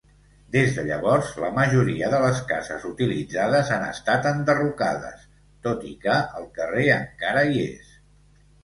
Des 0.53 0.69
de 0.77 0.85
llavors, 0.85 1.27
la 1.43 1.51
majoria 1.57 2.09
de 2.13 2.21
les 2.23 2.41
cases 2.53 2.87
utilitzades 2.93 3.69
han 3.77 3.87
estat 3.91 4.27
enderrocades, 4.33 5.29
tot 5.69 5.87
i 5.93 5.95
que 6.07 6.21
el 6.43 6.53
carrer 6.61 6.89
encara 7.01 7.47
hi 7.55 7.65
és. 7.71 7.97